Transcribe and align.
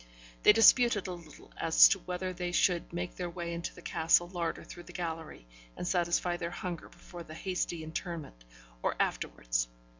They 0.41 0.51
disputed 0.51 1.05
a 1.05 1.11
little 1.13 1.51
as 1.57 1.87
to 1.89 1.99
whether 1.99 2.33
they 2.33 2.51
should 2.53 2.91
make 2.91 3.15
their 3.15 3.29
way 3.29 3.53
into 3.53 3.75
the 3.75 3.83
castle 3.83 4.27
larder 4.29 4.63
through 4.63 4.81
the 4.89 4.93
gallery, 4.93 5.45
and 5.77 5.87
satisfy 5.87 6.37
their 6.37 6.49
hunger 6.49 6.89
before 6.89 7.21
the 7.21 7.35
hasty 7.35 7.83
interment, 7.83 8.43
or 8.81 8.95
afterwards. 8.99 9.67